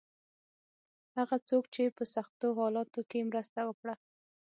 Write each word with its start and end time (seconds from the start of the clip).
هغه 1.17 1.37
څوک 1.49 1.63
چې 1.75 1.95
په 1.97 2.03
سختو 2.15 2.47
حالاتو 2.59 3.01
کې 3.09 3.27
مرسته 3.29 3.59
وکړه. 3.65 3.95